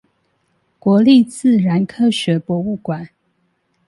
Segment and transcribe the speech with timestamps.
[0.79, 3.09] 國立自然科學博物館